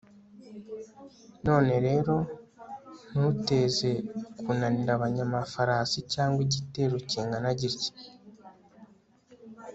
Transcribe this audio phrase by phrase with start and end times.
[1.45, 2.15] none rero,
[3.13, 3.91] ntuteze
[4.41, 7.91] kunanira abanyamafarasi cyangwa igitero kingana gitya